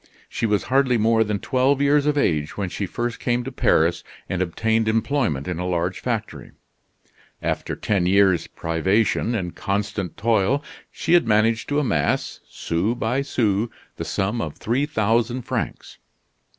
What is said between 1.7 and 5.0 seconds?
years of age when she first came to Paris and obtained